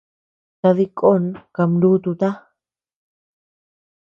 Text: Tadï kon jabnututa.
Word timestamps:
Tadï 0.61 0.85
kon 0.99 1.23
jabnututa. 1.55 2.29